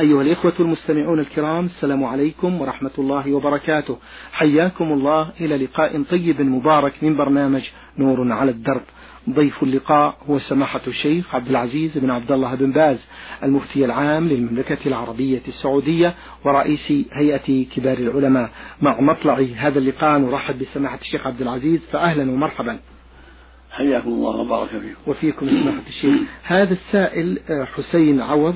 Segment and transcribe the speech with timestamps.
[0.00, 3.98] أيها الإخوة المستمعون الكرام السلام عليكم ورحمة الله وبركاته.
[4.32, 7.62] حياكم الله إلى لقاء طيب مبارك من برنامج
[7.98, 8.82] نور على الدرب.
[9.30, 13.06] ضيف اللقاء هو سماحة الشيخ عبد العزيز بن عبد الله بن باز
[13.42, 18.50] المفتي العام للمملكة العربية السعودية ورئيس هيئة كبار العلماء.
[18.82, 22.78] مع مطلع هذا اللقاء نرحب بسماحة الشيخ عبد العزيز فأهلا ومرحبا.
[23.70, 25.10] حياكم الله وبارك فيكم.
[25.10, 26.20] وفيكم سماحة الشيخ.
[26.42, 28.54] هذا السائل آه، حسين عوض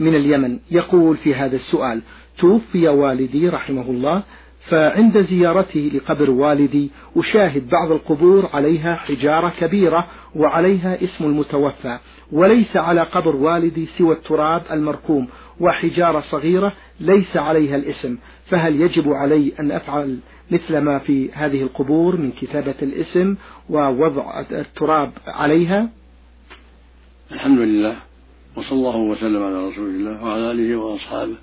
[0.00, 2.02] من اليمن يقول في هذا السؤال
[2.38, 4.22] توفي والدي رحمه الله
[4.68, 11.98] فعند زيارتي لقبر والدي أشاهد بعض القبور عليها حجارة كبيرة وعليها اسم المتوفى
[12.32, 15.28] وليس على قبر والدي سوى التراب المركوم
[15.60, 20.18] وحجارة صغيرة ليس عليها الاسم فهل يجب علي أن أفعل
[20.50, 23.36] مثل ما في هذه القبور من كتابة الاسم
[23.70, 25.88] ووضع التراب عليها؟
[27.32, 28.11] الحمد لله.
[28.56, 31.36] وصلى الله وسلم على رسول الله وعلى آله وأصحابه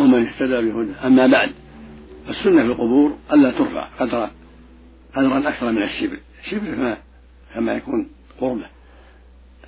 [0.00, 1.06] ومن اهتدى بهداه.
[1.06, 1.52] أما بعد
[2.28, 4.30] السنة في القبور ألا ترفع قدر
[5.16, 6.18] قدرا أكثر من الشبر.
[6.44, 6.98] الشبر ما
[7.54, 8.08] كما يكون
[8.40, 8.66] قربة.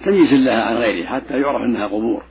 [0.05, 2.23] تمييز لها عن غيرها حتى يعرف أنها قبور.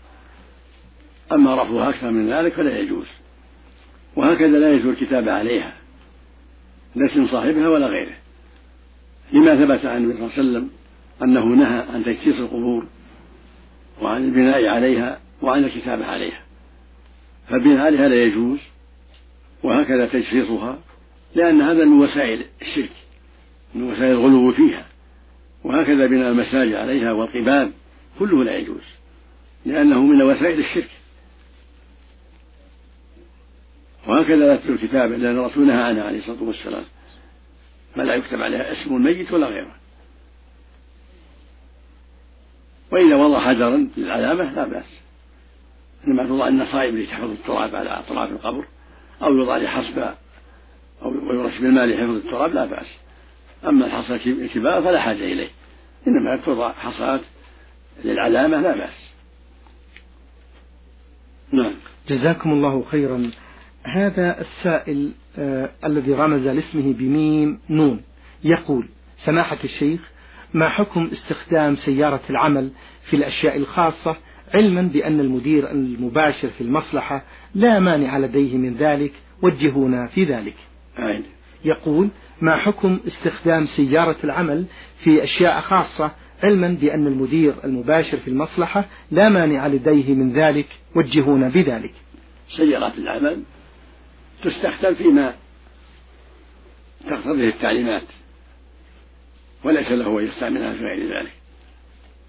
[1.32, 3.08] أما رفعها أكثر من ذلك فلا يجوز.
[4.16, 5.74] وهكذا لا يجوز الكتابة عليها.
[6.96, 8.16] لا اسم صاحبها ولا غيره.
[9.34, 10.70] لما ثبت عن النبي صلى الله عليه وسلم
[11.24, 12.86] أنه نهى عن تجسيس القبور
[14.02, 16.42] وعن البناء عليها وعن الكتابة عليها.
[17.50, 18.60] فالبناء عليها لا يجوز
[19.64, 20.80] وهكذا تجسيسها
[21.36, 22.92] لأن هذا من وسائل الشرك
[23.76, 24.86] من وسائل الغلو فيها.
[25.64, 27.72] وهكذا بناء المساجد عليها والقباب
[28.20, 28.84] كله لا يجوز
[29.66, 30.90] لأنه من وسائل الشرك.
[34.08, 36.84] وهكذا لا تتلو الكتابة لأن الرسول نهى عنها عليه الصلاة والسلام.
[37.96, 39.76] فلا يكتب عليها اسم الميت ولا غيره.
[42.96, 45.00] وإذا وضع حجرا للعلامة لا بأس.
[46.08, 48.66] إنما توضع النصائب لتحفظ التراب على أطراف القبر
[49.22, 50.00] أو يوضع لحصب
[51.02, 52.98] أو ويرش بالماء لحفظ التراب لا بأس.
[53.68, 55.48] أما الحصى الكبار فلا حاجة إليه.
[56.08, 57.22] إنما توضع حصات
[58.04, 59.14] للعلامة لا بأس.
[61.52, 61.76] نعم.
[62.10, 63.32] جزاكم الله خيرا.
[63.96, 68.02] هذا السائل آه الذي رمز لاسمه بميم نون
[68.44, 68.90] يقول
[69.26, 70.15] سماحة الشيخ
[70.56, 72.72] ما حكم استخدام سيارة العمل
[73.10, 74.16] في الأشياء الخاصة
[74.54, 77.24] علما بأن المدير المباشر في المصلحة
[77.56, 79.12] لا مانع لديه من ذلك؟
[79.42, 80.56] وجهونا في ذلك.
[81.66, 82.10] يقول
[82.42, 84.66] ما حكم استخدام سيارة العمل
[85.04, 86.12] في أشياء خاصة
[86.44, 91.94] علما بأن المدير المباشر في المصلحة لا مانع لديه من ذلك؟ وجهونا بذلك.
[92.58, 93.44] سيارات العمل
[94.44, 95.34] تستخدم فيما
[97.08, 98.04] تقتضيه التعليمات.
[99.64, 101.32] وليس له أن يستعملها في غير ذلك.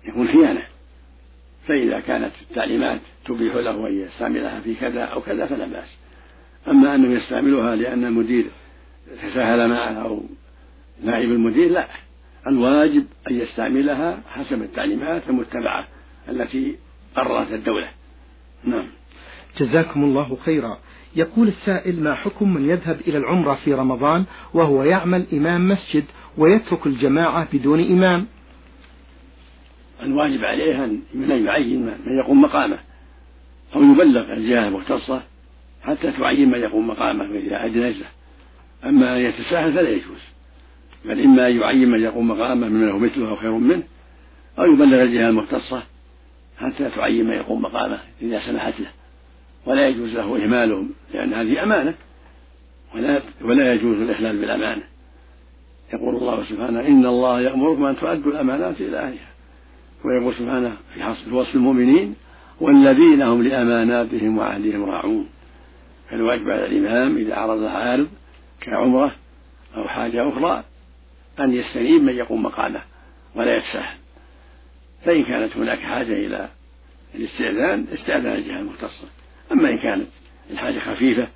[0.05, 0.63] يكون خيانة.
[1.69, 5.97] فإذا كانت التعليمات تبيح له أن يستعملها في كذا أو كذا فلا بأس.
[6.69, 8.45] أما أنه يستعملها لأن المدير
[9.23, 10.23] تساهل معه أو
[11.03, 11.89] نائب المدير لا.
[12.47, 15.89] الواجب أن يستعملها حسب التعليمات المتبعة
[16.29, 16.77] التي
[17.17, 17.89] قررت الدولة.
[18.65, 18.87] نعم.
[19.59, 20.79] جزاكم الله خيرا.
[21.17, 26.05] يقول السائل ما حكم من يذهب إلى العمرة في رمضان وهو يعمل إمام مسجد
[26.39, 28.27] ويترك الجماعة بدون إمام؟
[30.03, 32.79] الواجب عليه أن يعين من يقوم مقامه
[33.75, 35.23] أو يبلغ الجهة المختصة
[35.83, 37.95] حتى تعين من يقوم مقامه إذا أدنى
[38.85, 40.21] أما أن يتساهل فلا يجوز.
[41.05, 43.83] بل إما أن يعين من يقوم مقامه ممن هو مثله أو خير منه
[44.59, 45.83] أو يبلغ الجهة المختصة
[46.59, 49.06] حتى تعين من يقوم مقامه إذا سمحت له.
[49.67, 51.95] ولا يجوز له إهمالهم لأن هذه أمانة.
[52.95, 54.83] ولا ولا يجوز الإخلال بالأمانة.
[55.93, 59.31] يقول الله سبحانه إن الله يأمركم أن تؤدوا الأمانات إلى أهلها.
[60.05, 62.15] ويقول سبحانه في وصف المؤمنين
[62.61, 65.29] والذين هم لأماناتهم وعهدهم راعون.
[66.11, 68.09] فالواجب على الإمام إذا عرض عارض
[68.61, 69.11] كعمرة
[69.77, 70.65] أو حاجة أخرى
[71.41, 72.83] أن يستنيب من يقوم مقامه
[73.35, 73.97] ولا يتساهل.
[75.05, 76.49] فإن كانت هناك حاجة إلى
[77.15, 79.09] الاستئذان استأذن الجهة المختصة.
[79.53, 80.07] أما إن كانت
[80.51, 81.29] الحاجة خفيفة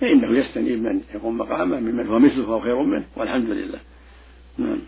[0.00, 3.78] فإنه يستنيب من يقوم مقامه ممن هو مثله أو خير منه والحمد لله.
[4.58, 4.78] نعم.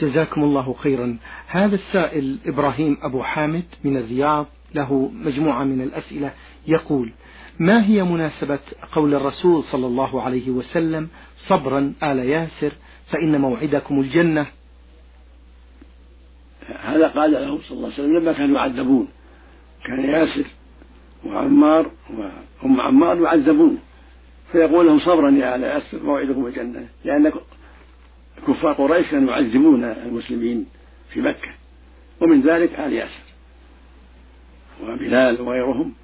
[0.00, 1.18] جزاكم الله خيرا.
[1.46, 6.32] هذا السائل إبراهيم أبو حامد من الرياض له مجموعة من الأسئلة
[6.66, 7.12] يقول
[7.58, 8.58] ما هي مناسبة
[8.92, 11.08] قول الرسول صلى الله عليه وسلم
[11.48, 12.72] صبرا آل ياسر
[13.10, 14.46] فإن موعدكم الجنة؟
[16.80, 19.08] هذا قال له صلى الله عليه وسلم لما كانوا يعذبون.
[19.84, 20.44] كان ياسر
[21.24, 21.90] وعمار
[22.62, 23.78] وأم عمار يعذبون.
[24.52, 27.32] فيقول لهم صبرا يا آل ياسر موعدكم الجنة لأن
[28.48, 30.66] كفار قريش كانوا يعذبون المسلمين
[31.10, 31.50] في مكة.
[32.20, 33.24] ومن ذلك آل ياسر
[34.82, 35.94] وبلال وغيرهم.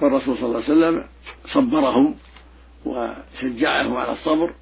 [0.00, 1.04] فالرسول صلى الله عليه وسلم
[1.46, 2.14] صبرهم
[2.84, 4.54] وشجعهم على الصبر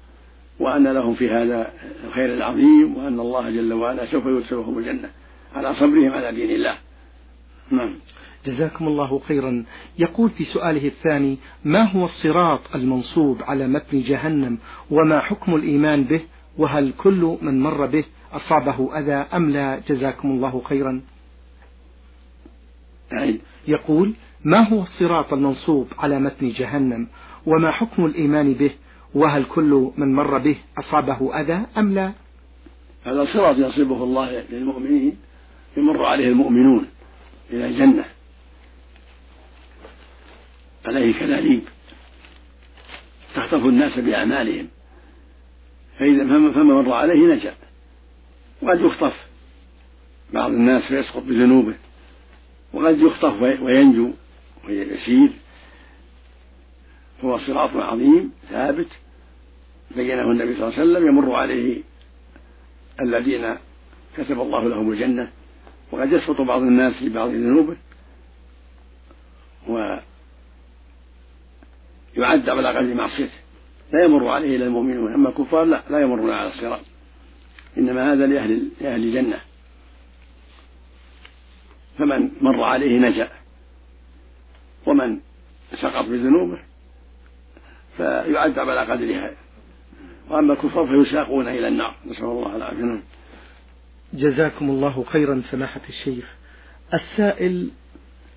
[0.59, 1.73] وأن لهم في هذا
[2.07, 5.09] الخير العظيم وأن الله جل وعلا سوف يدخلهم الجنة
[5.55, 6.77] على صبرهم على دين الله.
[7.71, 7.95] نعم.
[8.45, 9.65] جزاكم الله خيرا.
[9.99, 14.57] يقول في سؤاله الثاني ما هو الصراط المنصوب على متن جهنم؟
[14.91, 16.21] وما حكم الإيمان به؟
[16.57, 18.03] وهل كل من مر به
[18.33, 21.01] أصابه أذى أم لا؟ جزاكم الله خيرا.
[23.67, 24.13] يقول
[24.43, 27.07] ما هو الصراط المنصوب على متن جهنم؟
[27.45, 28.71] وما حكم الإيمان به؟
[29.15, 32.13] وهل كل من مر به أصابه أذى أم لا؟
[33.05, 35.17] هذا الصراط يصيبه الله للمؤمنين
[35.77, 36.85] يمر عليه المؤمنون
[37.51, 38.05] إلى الجنة.
[40.85, 41.61] عليه كلاليب
[43.35, 44.67] تخطف الناس بأعمالهم.
[45.99, 47.53] فإذا فمن مر عليه نجا.
[48.61, 49.27] وقد يخطف.
[50.33, 51.73] بعض الناس فيسقط بذنوبه.
[52.73, 54.11] وقد يخطف وينجو
[54.67, 55.29] ويسير.
[57.23, 58.89] هو صراط عظيم ثابت.
[59.95, 61.81] بينه النبي صلى الله عليه وسلم يمر عليه
[63.01, 63.55] الذين
[64.17, 65.31] كتب الله لهم الجنة.
[65.91, 67.77] وقد يسقط بعض الناس في بعض ذنوبه.
[72.19, 73.33] ويعذب على قدر معصيته.
[73.93, 75.13] لا يمر عليه إلا المؤمنون.
[75.13, 76.81] أما الكفار لا لا يمرون على الصراط.
[77.77, 79.39] إنما هذا لأهل لأهل الجنة.
[81.97, 83.29] فمن مر عليه نجا.
[84.85, 85.19] ومن
[85.73, 86.59] سقط بذنوبه
[87.97, 89.31] فيعذب على قدرها
[90.29, 91.95] وأما الكفار فيساقون إلى النار.
[92.05, 93.03] نسأل الله العافية.
[94.13, 96.25] جزاكم الله خيرا سماحة الشيخ.
[96.93, 97.71] السائل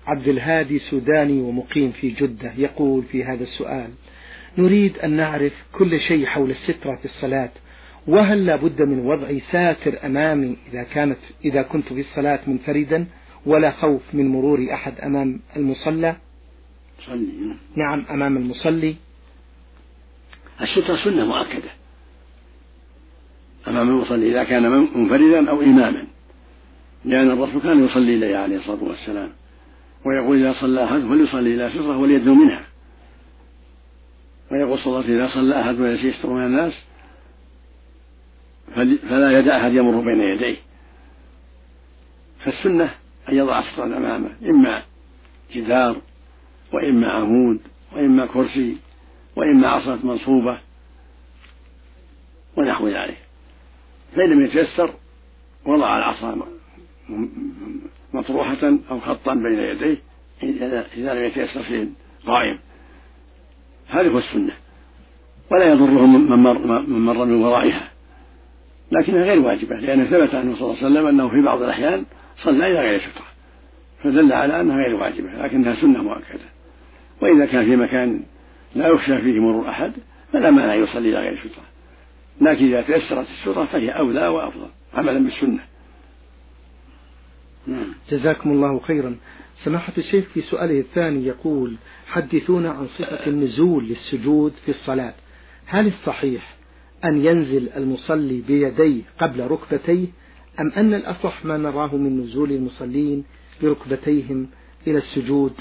[0.05, 3.89] عبد الهادي سوداني ومقيم في جدة يقول في هذا السؤال
[4.57, 7.49] نريد أن نعرف كل شيء حول السترة في الصلاة
[8.07, 13.05] وهل لا بد من وضع ساتر أمامي إذا كانت إذا كنت في الصلاة منفردا
[13.45, 16.15] ولا خوف من مرور أحد أمام المصلى؟
[17.05, 17.55] صلي.
[17.75, 18.95] نعم أمام المصلي.
[20.61, 21.69] السترة سنة مؤكدة.
[23.67, 26.07] أمام المصلي إذا كان منفردا أو إماما.
[27.05, 29.29] لأن الرسول كان يصلي إليه عليه الصلاة والسلام.
[30.05, 32.65] ويقول إذا صلى أحد فليصلي إلى سترة وليدنو منها.
[34.51, 36.73] ويقول صلى إذا صلى أحد وليس يستر من الناس
[39.09, 40.57] فلا يدع أحد يمر بين يديه.
[42.39, 42.95] فالسنة
[43.29, 44.83] أن يضع سترا أمامه إما
[45.53, 46.01] جدار
[46.73, 47.59] وإما عمود
[47.91, 48.77] وإما كرسي
[49.35, 50.59] وإما عصا منصوبة
[52.57, 53.17] ونحو ذلك.
[54.15, 54.93] فإن لم يتيسر
[55.65, 56.47] وضع العصا
[58.13, 59.97] مطروحة أو خطا بين يديه
[60.97, 61.93] إذا لم يتيسر شيء
[62.25, 62.59] قائم
[63.89, 64.53] هذه هو السنة.
[65.51, 67.89] ولا يضره من مر, من مر من ورائها.
[68.91, 72.05] لكنها غير واجبة لأن ثبت عنه صلى الله عليه وسلم أنه في بعض الأحيان
[72.37, 73.25] صلى إلى غير سترة
[74.03, 76.45] فدل على أنها غير واجبة لكنها سنة مؤكدة.
[77.21, 78.23] وإذا كان في مكان
[78.75, 79.93] لا يخشى فيه مرور أحد
[80.33, 81.63] فلا مانع يصلي إلى غير سترة
[82.41, 85.59] لكن إذا تيسرت السترة فهي أولى وأفضل عملا بالسنة.
[87.67, 87.93] نعم.
[88.09, 89.17] جزاكم الله خيرا.
[89.63, 91.75] سماحة الشيخ في سؤاله الثاني يقول
[92.07, 95.13] حدثونا عن صفة النزول للسجود في الصلاة.
[95.65, 96.55] هل الصحيح
[97.05, 100.07] أن ينزل المصلي بيديه قبل ركبتيه
[100.59, 103.23] أم أن الأصح ما نراه من نزول المصلين
[103.61, 104.47] بركبتيهم
[104.87, 105.53] إلى السجود؟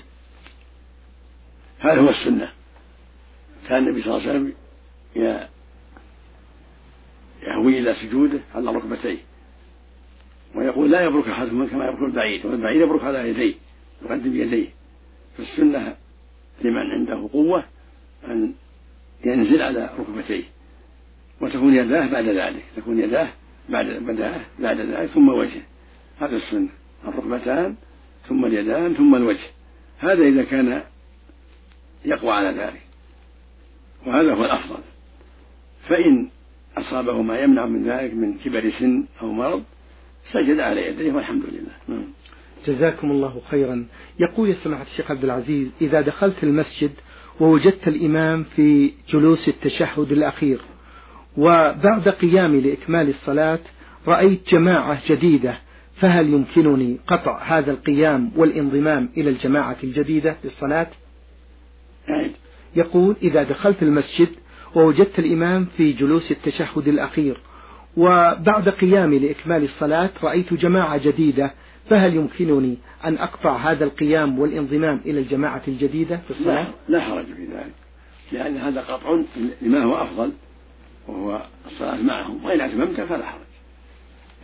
[1.79, 2.53] هذا هو السنة.
[3.69, 4.53] كان النبي صلى الله عليه وسلم
[7.43, 9.19] يهوي إلى سجوده على ركبتيه.
[10.55, 13.55] ويقول لا يبرك أحدهم كما يبرك البعيد والبعيد يبرك على يديه
[14.05, 14.69] يقدم يديه.
[15.37, 15.97] فالسنة
[16.65, 17.65] لمن عنده قوة
[18.29, 18.53] أن
[19.25, 20.45] ينزل على ركبتيه
[21.41, 23.29] وتكون يداه بعد ذلك تكون يداه
[23.69, 25.63] بعد بداه بعد ذلك ثم وجهه.
[26.21, 26.69] هذا السنة.
[27.09, 27.75] الركبتان
[28.29, 29.51] ثم اليدان ثم الوجه.
[29.99, 30.83] هذا إذا كان
[32.05, 32.83] يقوى على ذلك.
[34.07, 34.83] وهذا هو الأفضل.
[35.89, 36.29] فإن
[36.77, 39.65] أصابه ما يمنع من ذلك من كبر سن أو مرض
[40.31, 42.05] سجد على يديه والحمد لله نعم.
[42.67, 43.87] جزاكم الله خيرا
[44.21, 46.91] يقول يا سماحة الشيخ عبد العزيز إذا دخلت المسجد
[47.41, 50.61] ووجدت الإمام في جلوس التشهد الأخير
[51.37, 53.59] وبعد قيامي لإكمال الصلاة
[54.07, 55.59] رأيت جماعة جديدة
[55.97, 60.87] فهل يمكنني قطع هذا القيام والانضمام إلى الجماعة الجديدة للصلاة.
[62.77, 64.29] يقول إذا دخلت المسجد
[64.75, 67.41] ووجدت الإمام في جلوس التشهد الأخير
[67.97, 71.55] وبعد قيامي لإكمال الصلاة رأيت جماعة جديدة
[71.91, 77.25] فهل يمكنني أن أقطع هذا القيام والانضمام إلى الجماعة الجديدة في الصلاة؟ لا, لا حرج
[77.25, 77.73] في ذلك
[78.33, 79.19] لأن هذا قطع
[79.63, 80.33] لما هو أفضل
[81.09, 83.41] وهو الصلاة معهم وإن أتممت فلا حرج.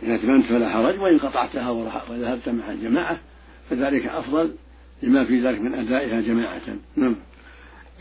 [0.03, 1.69] إن أتممت فلا حرج وإن قطعتها
[2.09, 3.17] وذهبت مع الجماعة
[3.69, 4.55] فذلك أفضل
[5.03, 6.61] لما في ذلك من أدائها جماعة.
[6.95, 7.15] نعم.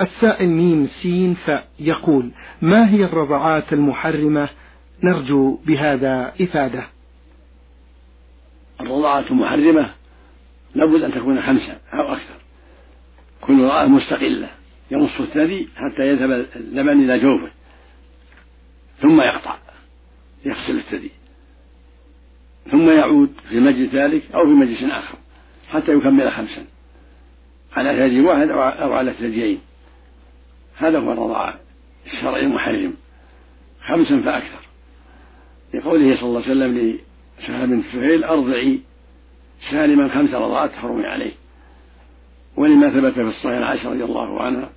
[0.00, 2.30] السائل ميم سين فيقول
[2.62, 4.48] ما هي الرضعات المحرمة
[5.02, 6.86] نرجو بهذا إفادة.
[8.80, 9.94] الرضعات المحرمة
[10.74, 12.34] لابد أن تكون خمسة أو أكثر.
[13.40, 14.50] كل رضاعة مستقلة
[14.90, 17.50] يمص الثدي حتى يذهب اللبن إلى جوفه
[19.00, 19.58] ثم يقطع
[20.44, 21.10] يغسل الثدي
[22.70, 25.18] ثم يعود في مجلس ذلك أو في مجلس آخر
[25.68, 26.64] حتى يكمل خمسا
[27.72, 29.60] على ثدي واحد أو على ثديين.
[30.76, 31.60] هذا هو الرضاعة
[32.06, 32.94] الشرعي المحرم
[33.88, 34.67] خمسا فأكثر.
[35.74, 36.98] لقوله صلى الله عليه وسلم
[37.38, 38.80] لسهل بن سهيل أرضعي
[39.70, 41.32] سالما خمس رضاعات تحرمي عليه.
[42.56, 44.70] ولما ثبت في الصحيح عائشة رضي الله عنها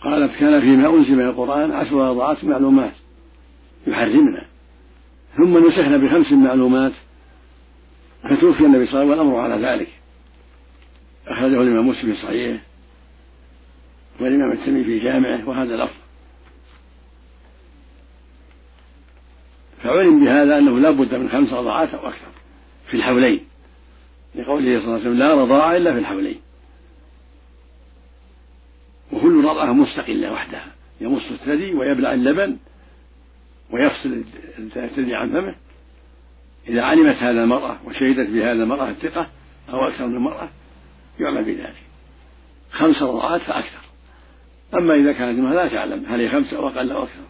[0.00, 2.92] قالت كان فيما أنزل من القرآن عشر رضاعات معلومات
[3.86, 4.46] يحرمنا
[5.36, 6.92] ثم نسخنا بخمس معلومات
[8.22, 9.88] فتوفي النبي صلى الله عليه وسلم والأمر على ذلك.
[11.26, 12.58] أخرجه الإمام مسلم في صحيحه
[14.20, 15.99] والإمام التميمي في جامعه وهذا لفظ.
[19.82, 22.28] فعلم بهذا أنه لا بد من خمس رضاعات أو أكثر
[22.90, 23.44] في الحولين.
[24.34, 26.40] لقوله صلى الله عليه وسلم لا رضاعة إلا في الحولين.
[29.12, 30.66] وكل رضعة مستقلة وحدها.
[31.00, 32.56] يمص الثدي ويبلع اللبن
[33.70, 34.22] ويفصل
[34.76, 35.54] الثدي عن فمه.
[36.68, 39.28] إذا علمت هذا المرأة وشهدت بهذا المرأة الثقة
[39.70, 40.48] أو أكثر من مرأة
[41.20, 41.74] يعمل بذلك.
[42.70, 43.80] خمس رضعات فأكثر.
[44.74, 47.22] أما إذا كانت المرأة لا تعلم هل هي خمسة أو أقل أو أكثر.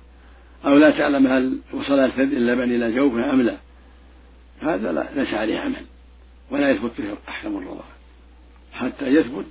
[0.64, 3.56] أو لا تعلم هل وصل اللبن إلى جوفها أم لا.
[4.60, 5.84] هذا لا ليس عليه عمل
[6.50, 7.88] ولا يثبت به أحكام الرضاعة.
[8.72, 9.46] حتى يثبت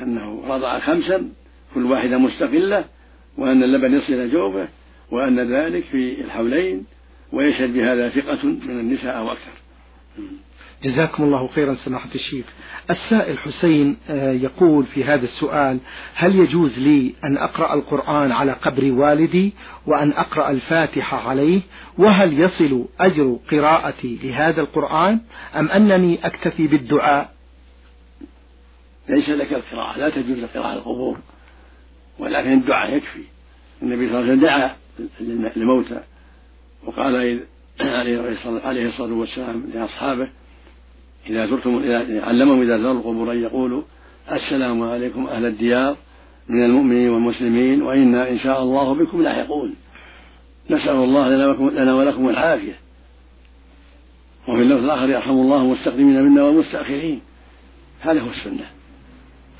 [0.00, 1.32] أنه رضع خمسا
[1.74, 2.84] كل واحدة مستقلة
[3.38, 4.68] وأن اللبن يصل إلى جوفه
[5.10, 6.84] وأن ذلك في الحولين
[7.32, 9.52] ويشهد بهذا ثقة من النساء أو أكثر.
[10.84, 12.44] جزاكم الله خيرا سماحة الشيخ.
[12.90, 15.78] السائل حسين آه، يقول في هذا السؤال
[16.14, 19.52] هل يجوز لي أن أقرأ القرآن على قبر والدي
[19.86, 21.60] وأن أقرأ الفاتحة عليه؟
[21.98, 25.20] وهل يصل أجر قراءتي لهذا القرآن
[25.56, 27.34] أم أنني أكتفي بالدعاء؟
[29.08, 31.18] ليس لك القراءة لا تجوز القراءة على القبور
[32.18, 33.22] ولكن الدعاء يكفي.
[33.82, 34.76] النبي صلى الله عليه وسلم دعا
[35.56, 36.00] للموتى
[36.84, 37.40] وقال
[37.80, 40.28] عليه الصلاة والسلام لأصحابه
[41.30, 43.82] إذا زرتم إذا علمهم إذا زاروا القبور أن يقولوا
[44.32, 45.96] السلام عليكم أهل الديار
[46.48, 49.74] من المؤمنين والمسلمين وإنا إن شاء الله بكم لاحقون.
[50.70, 51.28] نسأل الله
[51.70, 52.78] لنا ولكم العافية.
[54.48, 57.20] وفي اللفظ الآخر يرحم الله المستقدمين منا والمستأخرين.
[58.00, 58.70] هذا هو السنة.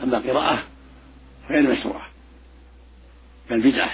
[0.02, 0.62] أما قراءة
[1.50, 2.06] غير مشروعة.
[3.50, 3.90] بل بدعة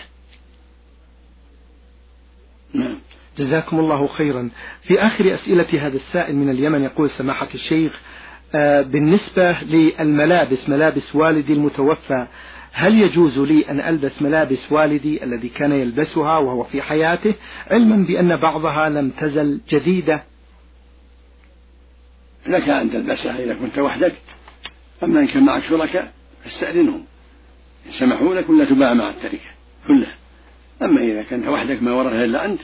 [2.75, 2.99] نعم
[3.40, 4.50] جزاكم الله خيرا.
[4.82, 8.00] في آخر أسئلة هذا السائل من اليمن يقول سماحة الشيخ
[8.54, 12.26] آه، بالنسبة للملابس ملابس والدي المتوفى
[12.73, 17.35] هل يجوز لي أن ألبس ملابس والدي الذي كان يلبسها وهو في حياته؟
[17.70, 20.23] علما بأن بعضها لم تزل جديدة.
[22.47, 24.14] لك أن تلبسها إذا كنت وحدك
[25.02, 26.12] أما إن كان معك شركاء
[26.44, 27.04] فاستأذنهم.
[27.87, 29.50] إن سمحوا لك ولا تباع مع التركة
[29.88, 30.14] كلها.
[30.82, 32.61] أما إذا كنت وحدك ما ورثها إلا أنت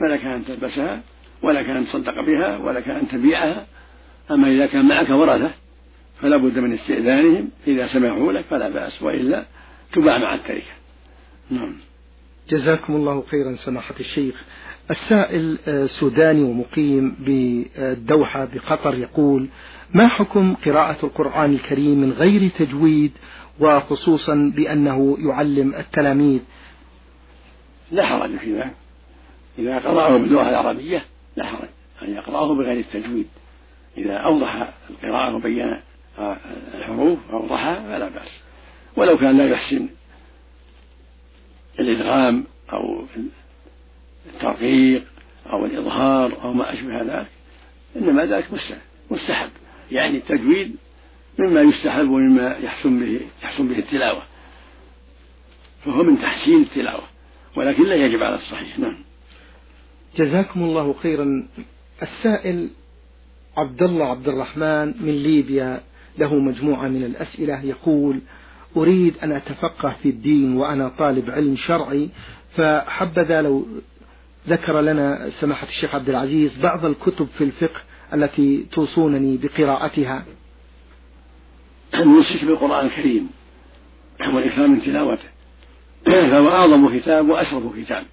[0.00, 1.02] فلك أن تلبسها
[1.42, 3.66] ولك أن تصدق بها ولك أن تبيعها.
[4.30, 5.50] أما إذا كان معك ورثة
[6.20, 7.48] فلا بد من استئذانهم.
[7.66, 9.44] إذا سمحوا لك فلا بأس وإلا
[9.92, 10.72] تباع مع التركة.
[11.50, 11.76] نعم.
[12.50, 14.44] جزاكم الله خيرا سماحة الشيخ.
[14.90, 19.48] السائل آه، سوداني ومقيم بالدوحة بقطر يقول
[19.94, 23.12] ما حكم قراءة القرآن الكريم من غير تجويد
[23.60, 26.40] وخصوصا بأنه يعلم التلاميذ؟
[27.92, 28.79] لا حرج في ذلك.
[29.60, 31.04] إذا قرأه باللغة العربية
[31.36, 31.68] لا حرج
[32.02, 33.28] أن يقرأه بغير التجويد.
[33.98, 35.80] إذا أوضح القراءة وبين
[36.74, 38.40] الحروف أوضحها فلا بأس.
[38.96, 39.88] ولو كان لا يحسن
[41.80, 43.04] الإدغام أو
[44.26, 45.04] الترقيق
[45.52, 47.26] أو الإظهار أو ما أشبه ذلك
[47.96, 48.46] إنما ذلك
[49.10, 49.50] مستحب
[49.90, 50.76] يعني التجويد
[51.38, 54.22] مما يستحب ومما يحسن به تحسن به التلاوة
[55.84, 57.02] فهو من تحسين التلاوة
[57.56, 58.78] ولكن لا يجب على الصحيح.
[58.78, 59.04] نعم.
[60.16, 61.48] جزاكم الله خيرا.
[62.02, 62.70] السائل
[63.56, 65.80] عبد الله عبد الرحمن من ليبيا
[66.18, 68.20] له مجموعة من الأسئلة يقول
[68.76, 72.08] أريد أن أتفقه في الدين وأنا طالب علم شرعي
[72.56, 73.66] فحبذا لو
[74.48, 77.80] ذكر لنا سماحة الشيخ عبد العزيز بعض الكتب في الفقه
[78.14, 80.24] التي توصونني بقراءتها.
[81.94, 83.30] المسك بالقرآن الكريم
[84.34, 85.28] والإكثار من تلاوته
[86.04, 88.04] فهو أعظم كتاب وأشرف كتاب.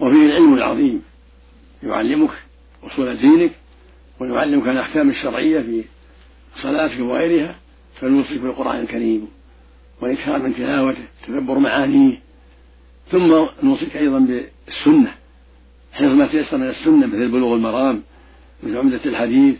[0.00, 1.02] وفيه العلم العظيم.
[1.82, 2.30] يعلمك
[2.84, 3.52] أصول دينك
[4.20, 5.84] ويعلمك الأحكام الشرعية في
[6.62, 7.54] صلاتك وغيرها
[8.00, 9.28] فلنوصيك بالقرآن الكريم
[10.00, 12.18] والإكثار من تلاوته تدبر معانيه.
[13.10, 15.14] ثم نوصيك أيضا بالسنة.
[15.92, 18.02] حفظ ما تيسر من السنة مثل بلوغ المرام
[18.62, 19.56] مثل عمدة الحديث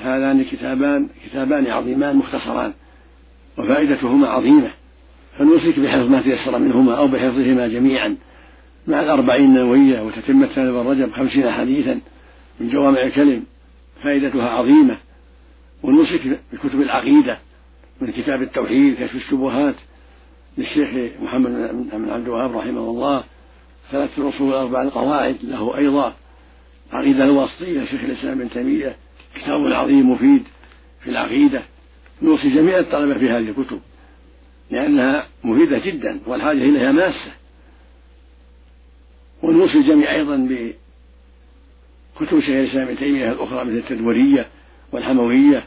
[0.00, 2.72] هذان كتابان كتابان عظيمان مختصران
[3.58, 4.72] وفائدتهما عظيمة.
[5.38, 8.16] فنوصيك بحفظ ما تيسر منهما أو بحفظهما جميعا.
[8.86, 12.00] مع الأربعين النووية وتتمة سالب الرجب خمسين حديثا
[12.60, 13.44] من جوامع الكلم
[14.02, 14.98] فائدتها عظيمة.
[15.82, 16.22] ونوصيك
[16.52, 17.38] بكتب العقيدة
[18.00, 19.74] من كتاب التوحيد كشف الشبهات
[20.58, 21.50] للشيخ محمد
[21.92, 23.24] بن عبد الوهاب رحمه الله.
[23.90, 26.14] ثلاث الأصول الأربع القواعد له أيضا.
[26.92, 28.96] عقيدة الواسطية شيخ الإسلام ابن تيمية
[29.34, 30.42] كتاب عظيم مفيد
[31.04, 31.62] في العقيدة.
[32.22, 33.80] نوصي جميع الطلبة في هذه الكتب
[34.70, 37.41] لأنها مفيدة جدا والحاجة إليها ماسة.
[39.42, 40.36] ونوصي الجميع أيضا
[42.20, 44.48] بكتب شيخ الإسلام ابن تيمية الأخرى مثل التدورية
[44.92, 45.64] والحموية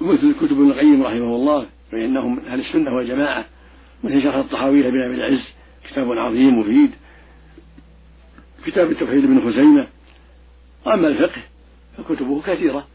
[0.00, 3.44] مثل كتب ابن القيم رحمه الله فإنهم أهل السنة والجماعة
[4.04, 5.44] مثل شرح الطحاوية بن أبي العز
[5.90, 6.90] كتاب عظيم مفيد
[8.66, 9.86] كتاب التوحيد ابن خزيمة.
[10.86, 11.42] وأما الفقه
[11.96, 12.86] فكتبه كثيرة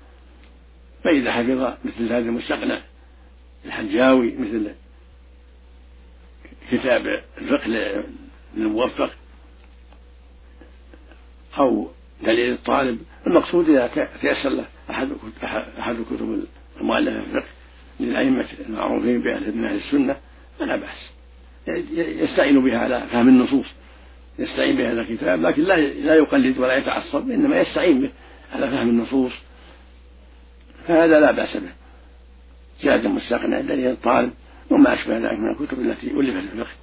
[1.03, 2.81] فإذا حفظ مثل هذا المستقنع
[3.65, 4.71] الحجاوي مثل
[6.71, 8.03] كتاب الفقه
[8.57, 9.09] للموفق
[11.57, 11.87] أو
[12.23, 15.09] دليل الطالب المقصود إذا تيسر له أحد
[15.79, 16.45] أحد الكتب
[16.81, 17.49] المؤلفة في الفقه
[17.99, 20.17] للأئمة المعروفين بأهل من أهل السنة
[20.59, 21.11] فلا بأس.
[21.95, 23.65] يستعين بها على فهم النصوص
[24.39, 28.09] يستعين بهذا الكتاب لكن لا لا يقلد ولا يتعصب إنما يستعين به
[28.53, 29.31] على فهم النصوص.
[30.87, 31.71] فهذا لا بأس به.
[32.83, 34.31] زاد مستقنع دليل الطالب
[34.69, 36.80] وما أشبه ذلك من الكتب التي ألفت في الفقه.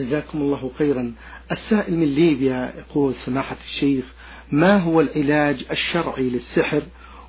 [0.00, 1.14] جزاكم الله خيرا.
[1.52, 4.04] السائل من ليبيا يقول سماحة الشيخ
[4.52, 6.82] ما هو العلاج الشرعي للسحر؟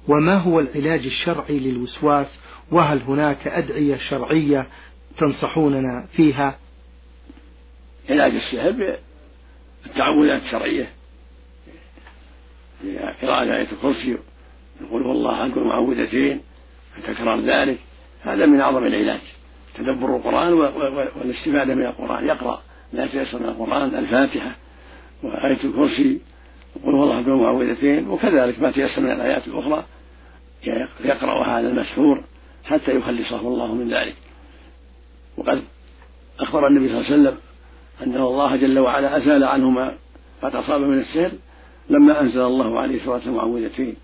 [0.08, 2.28] وما هو العلاج الشرعي للوسواس؟
[2.72, 4.68] وهل هناك أدعية شرعية
[5.18, 6.58] تنصحوننا فيها؟
[8.10, 8.98] علاج السحر
[9.86, 10.90] التعوذات الشرعية.
[13.22, 14.18] قراءة آية الكرسي
[14.82, 16.42] يقول والله أحد معوذتين
[16.96, 17.78] فتكرار ذلك.
[18.22, 19.22] هذا من أعظم العلاج.
[19.78, 22.62] تدبر القرآن والاستفادة من القرآن يقرأ.
[22.94, 24.56] ما تيسر من القرآن الفاتحة
[25.24, 26.20] وآية الكرسي
[26.76, 29.84] يقول والله أحد معوذتين وكذلك ما تيسر من الآيات الأخرى
[31.04, 32.24] يقرأها على المسحور
[32.64, 34.16] حتى يخلصه الله من ذلك.
[35.38, 35.64] وقد
[36.40, 37.38] أخبر النبي صلى الله عليه وسلم
[38.02, 39.94] أن الله جل وعلا أزال عنه ما
[40.42, 41.32] قد أصاب من السحر
[41.90, 43.96] لما أنزل الله عليه سورة المعوذتين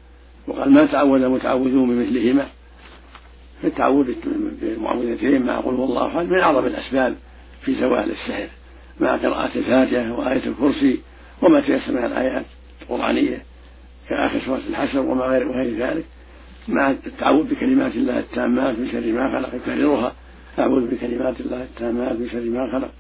[0.47, 2.47] وقال ما تعوذ المتعوذون بمثلهما.
[3.61, 4.13] في التعوذ
[4.61, 7.15] بالمعوذتين مع قل هو الله أحد من أعظم الأسباب
[7.61, 8.47] في زوال السحر
[8.99, 10.99] مع قراءة الفاتحة وآية الكرسي
[11.41, 12.45] وما تيسر من الآيات
[12.81, 13.43] القرآنية
[14.09, 16.05] كآخر سورة الحشر وما غير وغير ذلك
[16.67, 20.13] مع التعوذ بكلمات الله التامات من شر ما خلق يكررها
[20.59, 22.91] أعوذ بكلمات الله التامات من شر ما خلق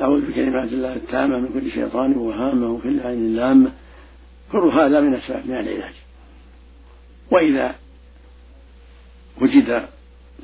[0.00, 3.72] أعوذ بكلمات الله التامة من كل شيطان وهامة وكل عين لامة
[4.52, 5.94] كل هذا من أسباب من العلاج
[7.30, 7.74] وإذا
[9.40, 9.88] وجد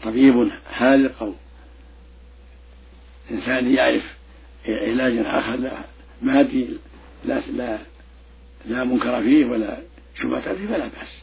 [0.05, 1.33] طبيب حاذق أو
[3.31, 4.17] إنسان يعرف
[4.67, 5.73] علاجا آخر لا
[6.23, 6.69] مادي
[7.25, 7.79] لا لا
[8.67, 9.79] لا منكر فيه ولا
[10.23, 11.23] شبهة فيه فلا بأس.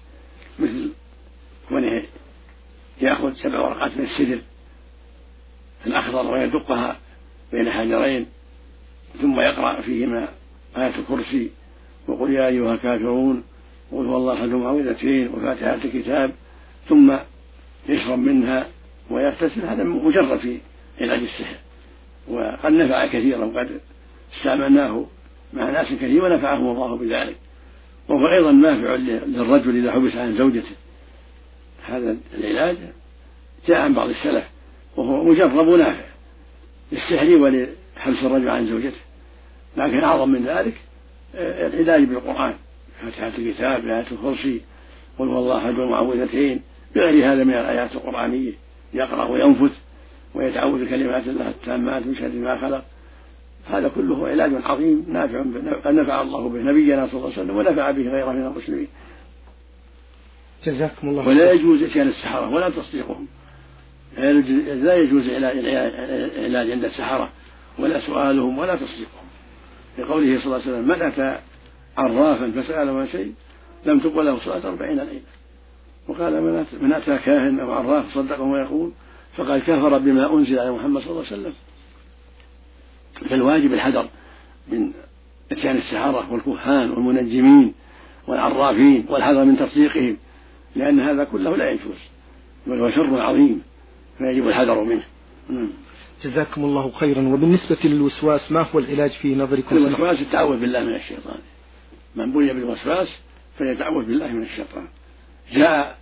[0.59, 0.91] مثل
[1.69, 2.05] كونه
[3.01, 4.39] يأخذ سبع ورقات من السدر.
[5.85, 6.97] الأخضر ويدقها
[7.51, 8.25] بين حجرين
[9.21, 10.27] ثم يقرأ فيهما
[10.77, 11.49] آية الكرسي
[12.07, 13.43] وقل يا أيها الكافرون
[13.91, 16.31] وقل هو الله أحد معوذتين وفاتحة الكتاب
[16.89, 17.17] ثم
[17.89, 18.67] يشرب منها
[19.09, 20.57] ويغتسل هذا مجرد في
[21.01, 21.55] علاج السحر.
[22.27, 23.79] وقد نفع كثيرا وقد
[24.37, 25.05] استعملناه
[25.53, 27.35] مع ناس كثير ونفعهم الله بذلك.
[28.09, 30.75] وهو أيضا نافع للرجل إذا حبس عن زوجته.
[31.87, 32.77] هذا العلاج
[33.67, 34.43] جاء عن بعض السلف
[34.97, 36.05] وهو مجرب نافع
[36.91, 39.01] للسحر ولحبس الرجل عن زوجته.
[39.77, 40.73] لكن أعظم من ذلك
[41.35, 42.53] آه، العلاج بالقرآن.
[43.01, 44.61] فاتحة الكتاب آية الكرسي
[45.19, 46.61] قل هو الله أحد المعوذتين
[46.95, 48.53] بغير هذا من الآيات القرآنية.
[48.93, 49.71] يقرأ وينفث
[50.35, 52.85] ويتعوذ بكلمات الله التامات من شر ما خلق.
[53.69, 55.43] هذا كله علاج عظيم نافع
[55.85, 58.87] نفع الله به نبينا صلى الله عليه وسلم ونفع به غيره من المسلمين.
[60.65, 63.27] جزاكم الله ولا يجوز إتيان السحرة ولا تصديقهم.
[64.17, 67.29] لا يجوز علاج عند السحرة
[67.79, 69.25] ولا سؤالهم ولا تصديقهم.
[69.97, 71.39] لقوله صلى الله عليه وسلم من أتى
[71.97, 73.33] عرافا فسأله عن شيء
[73.85, 75.21] لم تقبل له صلاة أربعين ليلة.
[76.07, 78.91] وقال من أتى كاهن أو عراف صدقه ويقول
[79.37, 81.53] فقد كفر بما أنزل على محمد صلى الله عليه وسلم.
[83.29, 84.07] فالواجب الحذر
[84.71, 84.91] من
[85.51, 87.73] إتيان السحرة والكهان والمنجمين
[88.27, 90.17] والعرافين والحذر من تصديقهم
[90.75, 91.99] لأن هذا كله لا يجوز
[92.67, 93.61] بل هو شر عظيم
[94.17, 95.03] فيجب الحذر منه.
[95.49, 95.69] نعم.
[96.23, 97.27] جزاكم الله خيرا.
[97.27, 101.39] وبالنسبة للوسواس ما هو العلاج في نظركم؟ الوسواس التعوذ بالله من الشيطان.
[102.15, 103.07] من بني بالوسواس
[103.57, 104.87] فليتعوذ بالله من الشيطان.
[105.51, 105.97] جاء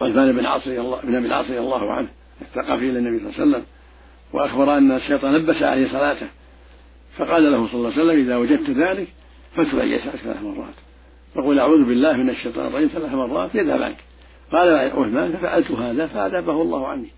[0.00, 0.68] عثمان بن عاص
[1.04, 2.08] بن أبي العاص رضي الله عنه
[2.42, 3.64] الثقفي إلى النبي صلى الله عليه وسلم
[4.32, 6.26] وأخبر أن الشيطان لبس عليه صلاته.
[7.16, 9.08] فقال له صلى الله عليه وسلم إذا وجدت ذلك
[9.56, 10.74] فتبع يسارك ثلاث مرات.
[11.36, 13.96] وقل أعوذ بالله من الشيطان الرجيم ثلاث مرات يذهب عنك.
[14.52, 17.10] قال عثمان ففعلت هذا فاذابه الله عني.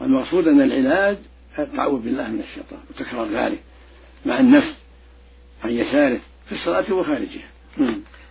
[0.00, 1.16] والمقصود أن العلاج
[1.58, 3.62] التعوذ بالله من الشيطان وتكرار ذلك
[4.26, 4.74] مع النفس
[5.64, 7.48] عن يساره في الصلاة وخارجها.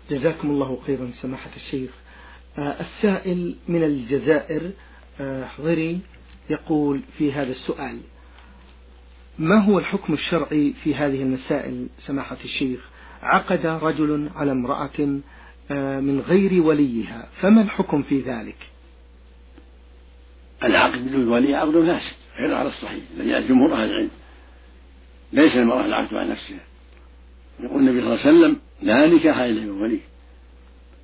[0.10, 1.90] جزاكم الله خيرا سماحة الشيخ.
[2.58, 4.72] السائل من الجزائر
[5.20, 6.00] آه، حضري
[6.50, 8.00] يقول في هذا السؤال
[9.40, 12.80] ما هو الحكم الشرعي في هذه المسائل؟ سماحة الشيخ
[13.22, 15.20] عقد رجل على امرأة
[15.72, 18.58] آه، من غير وليها فما الحكم في ذلك؟
[20.64, 24.10] العقد بدون ولي عقد فاسد غير على الصحيح الذي جمهور أهل العلم.
[25.34, 26.60] ليس المرأة العقد على نفسها.
[27.60, 30.00] يقول النبي صلى الله عليه وسلم لا نكاح إلا بولي.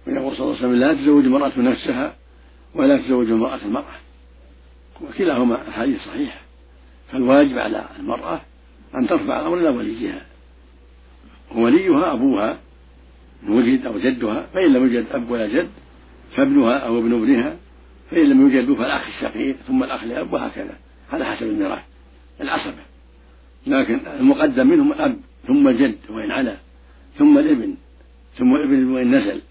[0.07, 2.15] ويقول صلى الله عليه وسلم لا تزوج المرأة نفسها
[2.75, 3.95] ولا تزوج المرأة المرأة.
[5.01, 6.39] وكلاهما أحاديث صحيحة
[7.11, 8.41] فالواجب على المرأة
[8.95, 10.25] أن ترفع الأمر إلى وليها.
[11.55, 12.57] ووليها أبوها
[13.43, 15.69] إن وجد أو جدها فإن لم يوجد أب ولا جد
[16.35, 17.55] فابنها أو ابن ابنها
[18.11, 20.77] فإن لم يوجد فالأخ الشقيق ثم الأخ لأب وهكذا.
[21.11, 21.83] على حسب الميراث
[22.41, 22.81] العصبة
[23.67, 26.57] لكن المقدم منهم الأب ثم الجد وإن علا
[27.17, 27.75] ثم الابن
[28.37, 29.41] ثم الابن وإن نزل.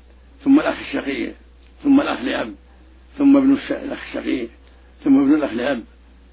[0.45, 1.35] ثم الأخ الشقيق
[1.83, 2.55] ثم الأخ لأب
[3.19, 4.49] ثم ابن الأخ الشقيق
[5.05, 5.85] ثم ابن الأخ لأب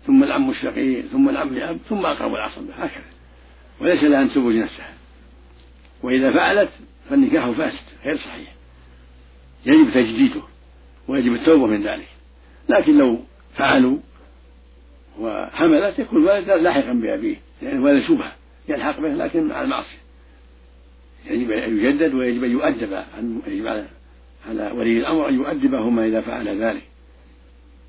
[0.08, 3.04] ثم العم الشقيق ثم العم لأب ثم أقرب العصبة هكذا.
[3.82, 4.94] وليس لها أن تزوج نفسها.
[6.04, 6.70] وإذا فعلت
[7.10, 8.54] فالنكاح فاسد غير صحيح.
[9.66, 10.42] يجب تجديده
[11.08, 12.08] ويجب التوبة من ذلك.
[12.70, 13.20] لكن لو
[13.56, 13.98] فعلوا
[15.20, 18.36] وحملت يكون الولد لاحقا بأبيه لأن الولد شبهة
[18.70, 19.98] يلحق به لكن مع المعصية.
[21.26, 23.04] يجب أن يجدد ويجب أن يؤدب
[23.48, 23.86] يجب على
[24.50, 26.84] على ولي الأمر أن يؤدبهما إذا فعل ذلك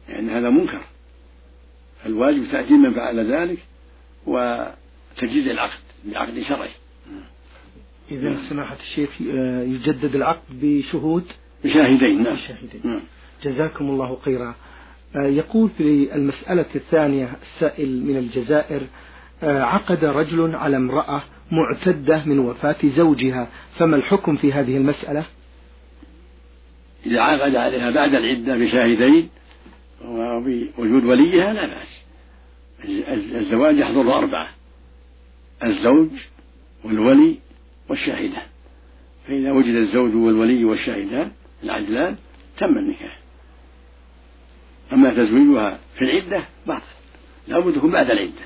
[0.08, 0.80] لأن هذا منكر.
[2.04, 3.58] فالواجب تأديب من فعل ذلك
[4.26, 6.70] وتجديد العقد بعقد شرعي.
[8.10, 11.24] إذا سماحة الشيخ آه، يجدد العقد بشهود؟
[11.64, 12.34] بشاهدين نعم.
[12.34, 12.80] بشاهدين.
[12.84, 13.00] نعم.
[13.42, 14.54] جزاكم الله خيرا.
[15.16, 18.82] آه، يقول في المسألة الثانية السائل من الجزائر
[19.42, 25.24] آه، عقد رجل على امرأة معتدة من وفاة زوجها فما الحكم في هذه المسألة؟
[27.08, 29.28] إذا عقد عليها بعد العدة بشاهدين
[30.04, 32.00] وبوجود وليها لا بأس.
[33.34, 34.48] الزواج يحضر أربعة.
[35.64, 36.08] الزوج
[36.84, 37.38] والولي
[37.88, 38.42] والشاهدة.
[39.26, 41.30] فإذا وجد الزوج والولي والشاهدان
[41.64, 42.16] العدلان
[42.58, 43.18] تم النكاح.
[44.92, 46.82] أما تزويجها في العدة باطل.
[47.48, 48.44] لابد تكون بعد العدة.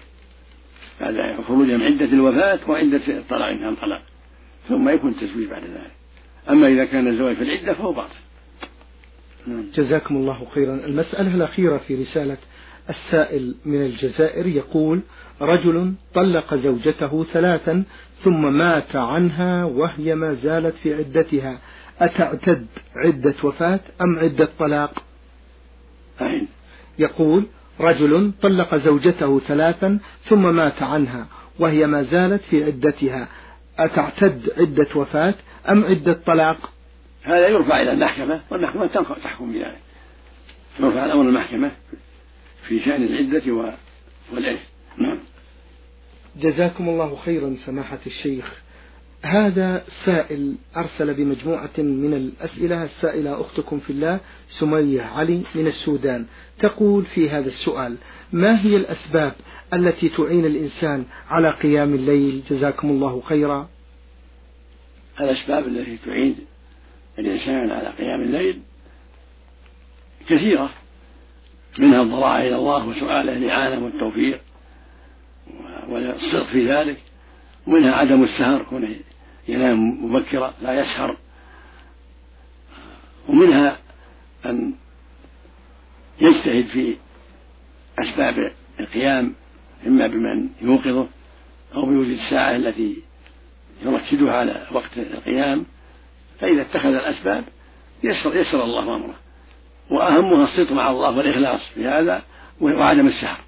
[1.01, 4.03] بعد خروجها من عدة الوفاة وعدة الطلاق إن كان طلاق
[4.68, 5.92] ثم يكون التزويج بعد ذلك.
[6.51, 8.14] أما إذا كان الزواج في العدة فهو باطل.
[9.74, 10.74] جزاكم الله خيرا.
[10.74, 12.37] المسألة الأخيرة في رسالة
[12.90, 15.00] السائل من الجزائر يقول
[15.40, 17.85] رجل طلق زوجته ثلاثا
[18.24, 21.59] ثم مات عنها وهي ما زالت في عدتها.
[22.00, 25.02] أتعتد عدة وفاة أم عدة طلاق؟
[26.98, 27.44] يقول
[27.81, 31.26] رجل طلق زوجته ثلاثا ثم مات عنها
[31.59, 33.28] وهي ما زالت في عدتها.
[33.78, 35.35] أتعتد عدة وفاة
[35.68, 36.72] أم عدة طلاق؟
[37.22, 38.87] هذا يرفع إلى المحكمة والمحكمة
[39.22, 39.78] تحكم بذلك.
[40.80, 41.70] يرفع الأمر المحكمة
[42.68, 43.74] في شأن العدة
[44.32, 44.61] والإرث
[44.96, 45.18] نعم.
[46.37, 48.52] جزاكم الله خيرا سماحة الشيخ.
[49.22, 52.85] هذا سائل أرسل بمجموعة من الأسئلة.
[52.85, 56.26] السائلة أختكم في الله سمية علي من السودان.
[56.58, 57.96] تقول في هذا السؤال
[58.32, 59.32] ما هي الأسباب
[59.74, 63.68] التي تعين الإنسان على قيام الليل؟ جزاكم الله خيرا.
[65.20, 66.37] الأسباب التي تعين
[67.18, 68.61] الإنسان على قيام الليل
[70.29, 70.70] كثيرة
[71.79, 74.40] منها الضراعة إلى الله وسؤاله الإعانة والتوفيق
[75.88, 76.96] والصدق في ذلك
[77.66, 78.96] ومنها عدم السهر كونه
[79.48, 81.16] ينام مبكرا لا يسهر
[83.29, 83.79] ومنها
[84.46, 84.72] أن
[86.20, 86.96] يجتهد في
[87.98, 89.35] أسباب القيام
[89.87, 91.09] إما بمن يوقظه
[91.75, 92.96] أو بوجود الساعة التي
[93.85, 95.66] يرشدها على وقت القيام.
[96.42, 97.44] فإذا اتخذ الأسباب
[98.02, 99.14] يسر, يسر الله أمره.
[99.90, 102.22] وأهمها الصدق مع الله والإخلاص في هذا
[102.61, 103.40] وعدم السهر.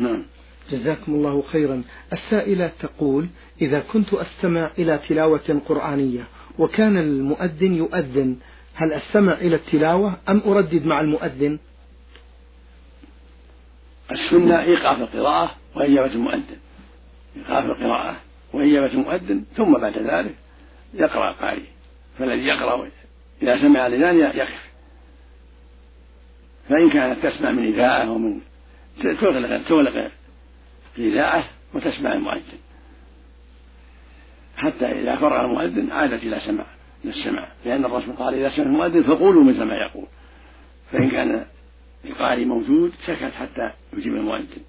[0.00, 0.22] نعم.
[0.70, 1.82] جزاكم الله خيرا.
[2.12, 3.26] السائلة تقول
[3.62, 6.24] إذا كنت أستمع إلى تلاوة قرآنية
[6.58, 8.36] وكان المؤذن يؤذن
[8.74, 11.58] هل أستمع إلى التلاوة أم أردد مع المؤذن؟
[14.12, 16.58] السنة إيقاف القراءة وإجابة المؤذن.
[17.36, 18.16] إيقاف القراءة
[18.52, 20.34] وإجابة المؤذن ثم بعد ذلك
[20.94, 21.79] يقرأ القارئ
[22.20, 22.90] فالذي يقرأ
[23.42, 24.70] إذا سمع الأذان يقف.
[26.68, 28.40] فإن كانت تسمع من إذاعة ومن
[29.02, 30.10] تغلق تغلق
[30.98, 32.58] الإذاعة وتسمع المؤذن.
[34.56, 36.66] حتى إذا فرغ المؤذن عادت إلى سمع
[37.04, 40.06] إلى السمع لأن الرسول قال إذا سمع المؤذن فقولوا مثل ما يقول.
[40.92, 41.44] فإن كان
[42.04, 44.62] القارئ موجود سكت حتى يجيب المؤذن.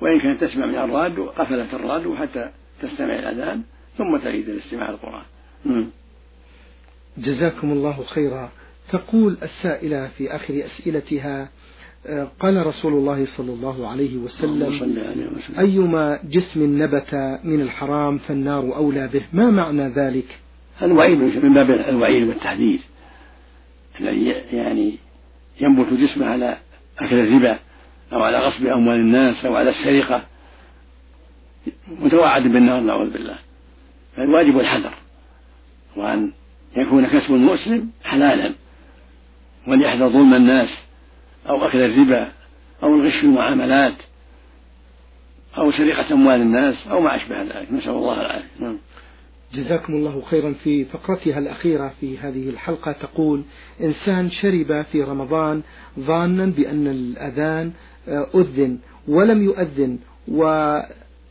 [0.00, 2.50] وإن كانت تسمع من الراديو قفلت الراديو حتى
[2.82, 3.62] تستمع الأذان
[3.98, 5.24] ثم تعيد الاستماع القرآن
[7.18, 8.50] جزاكم الله خيرا.
[8.92, 11.48] تقول السائلة في آخر أسئلتها
[12.06, 19.08] آه، قال رسول الله صلى الله عليه وسلم أيما جسم نبت من الحرام فالنار أولى
[19.08, 19.22] به.
[19.32, 20.38] ما معنى ذلك؟
[20.82, 22.78] الوعيد من باب الوعيد والتحذير.
[24.00, 24.98] الذي يعني
[25.60, 26.58] ينبت جسمه على
[26.98, 27.58] أكل الربا
[28.12, 30.22] أو على غصب أموال الناس أو على السرقة.
[31.88, 33.38] متوعد بالنار نعوذ بالله.
[34.16, 34.94] فالواجب الحذر.
[35.96, 36.32] وأن
[36.76, 38.54] يكون كسب المسلم حلالا
[39.68, 40.68] وليحذر ظلم الناس
[41.48, 42.32] أو أكل الربا
[42.82, 43.94] أو الغش في المعاملات
[45.58, 47.72] أو سرقة أموال الناس أو ما أشبه ذلك.
[47.72, 48.48] نسأل الله العافية.
[48.60, 48.78] نعم.
[49.54, 53.42] جزاكم الله خيرا في فقرتها الأخيرة في هذه الحلقة تقول
[53.80, 55.62] إنسان شرب في رمضان
[56.00, 57.72] ظانا بأن الأذان
[58.08, 58.78] آه، أذن
[59.08, 60.72] ولم يؤذن و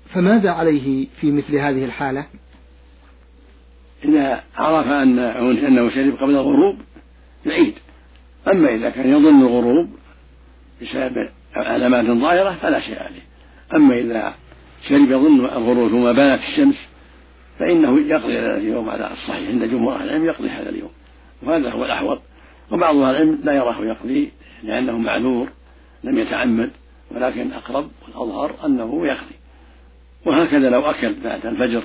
[0.10, 2.26] فماذا عليه في مثل هذه الحالة؟
[4.06, 6.78] إذا عرف أن أنه شرب قبل الغروب
[7.46, 7.74] يعيد.
[8.48, 9.90] أما إذا كان يظن الغروب
[10.82, 13.22] بسبب علامات ظاهرة فلا شيء عليه.
[13.76, 14.34] أما إذا
[14.90, 16.76] شرب يظن الغروب ثم بانت الشمس
[17.60, 19.50] فإنه يقضي هذا اليوم على الصحيح.
[19.50, 20.92] عند جمهور أهل العلم يقضي هذا اليوم.
[21.44, 22.22] وهذا هو الأحوط.
[22.72, 24.32] وبعض أهل العلم لا يراه يقضي
[24.64, 25.50] لأنه معذور
[26.04, 26.70] لم يتعمد
[27.12, 29.36] ولكن أقرب والأظهر أنه يقضي.
[30.26, 31.84] وهكذا لو أكل بعد الفجر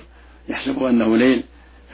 [0.49, 1.43] يحسب أنه ليل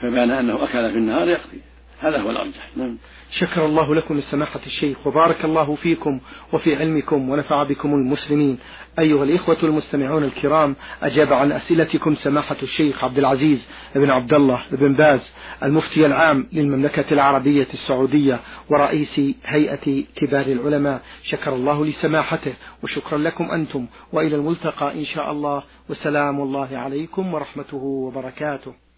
[0.01, 1.61] فبان أنه أكل في النهار يقضي.
[1.99, 2.69] هذا هو الأرجح.
[2.75, 2.97] نعم.
[3.31, 6.19] شكر الله لكم سماحة الشيخ وبارك الله فيكم
[6.53, 8.57] وفي علمكم ونفع بكم المسلمين.
[8.99, 14.95] أيها الإخوة المستمعون الكرام أجاب عن أسئلتكم سماحة الشيخ عبد العزيز بن عبد الله بن
[14.95, 15.31] باز
[15.63, 21.01] المفتي العام للمملكة العربية السعودية ورئيس هيئة كبار العلماء.
[21.23, 23.87] شكر الله لسماحته وشكرا لكم أنتم.
[24.13, 25.63] وإلى الملتقى إن شاء الله.
[25.89, 28.88] وسلام الله عليكم ورحمته وبركاته.